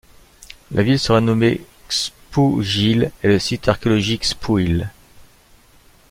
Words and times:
La 0.71 0.81
ville 0.81 0.97
serait 0.97 1.21
nommée 1.21 1.61
Xpujil 1.87 3.11
et 3.21 3.27
le 3.27 3.37
site 3.37 3.67
archéologique 3.67 4.21
Xpuhil. 4.23 4.89